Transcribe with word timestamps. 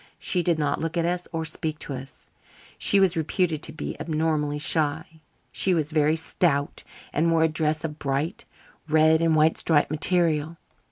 She 0.17 0.41
did 0.41 0.57
not 0.57 0.79
look 0.79 0.97
at 0.97 1.05
us 1.05 1.27
or 1.31 1.45
speak 1.45 1.77
to 1.77 1.93
us. 1.93 2.31
She 2.79 2.99
was 2.99 3.15
reputed 3.15 3.61
to 3.61 3.71
be 3.71 3.95
abnormally 3.99 4.57
shy. 4.57 5.21
She 5.51 5.75
was 5.75 5.91
very 5.91 6.15
stout 6.15 6.83
and 7.13 7.31
wore 7.31 7.43
a 7.43 7.47
dress 7.47 7.83
of 7.83 7.99
bright 7.99 8.45
red 8.89 9.21
and 9.21 9.35
white 9.35 9.57
striped 9.57 9.91
material. 9.91 10.57